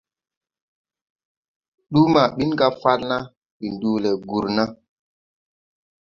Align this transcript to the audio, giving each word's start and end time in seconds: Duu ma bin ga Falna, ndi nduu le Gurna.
Duu 1.91 2.07
ma 2.13 2.23
bin 2.35 2.51
ga 2.59 2.67
Falna, 2.81 3.17
ndi 3.57 3.67
nduu 3.73 3.97
le 4.03 4.11
Gurna. 4.29 4.63